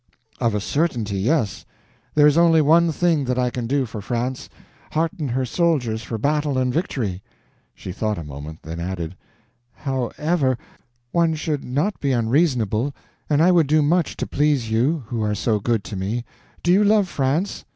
[0.39, 1.63] "Of a certainty, yes.
[2.15, 6.57] There is only one thing that I can do for France—hearten her soldiers for battle
[6.57, 7.21] and victory."
[7.75, 9.15] She thought a moment, then added,
[9.73, 10.57] "However,
[11.11, 12.95] one should not be unreasonable,
[13.29, 16.25] and I would do much to please you, who are so good to me.
[16.63, 17.63] Do you love France?"